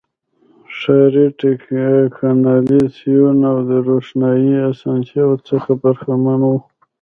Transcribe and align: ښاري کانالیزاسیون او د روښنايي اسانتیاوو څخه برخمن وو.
ښاري 0.77 1.25
کانالیزاسیون 2.17 3.37
او 3.51 3.57
د 3.69 3.71
روښنايي 3.89 4.55
اسانتیاوو 4.71 5.43
څخه 5.49 5.71
برخمن 5.83 6.39
وو. 6.45 6.57